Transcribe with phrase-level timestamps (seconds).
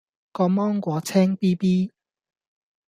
[0.31, 1.91] 個芒果青咇咇